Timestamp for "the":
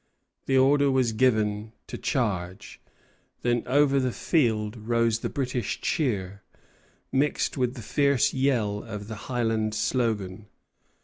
0.47-0.57, 3.99-4.11, 5.19-5.29, 7.75-7.83, 9.07-9.15